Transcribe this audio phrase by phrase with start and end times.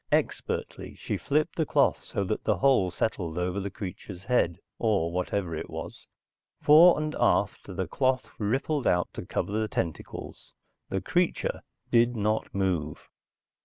[0.11, 5.11] Expertly, she flipped the cloth so that the hole settled over the creature's head, or
[5.11, 6.07] whatever it was.
[6.59, 10.55] Fore and aft, the cloth rippled out to cover the tentacles.
[10.89, 11.61] The creature
[11.91, 13.09] did not move.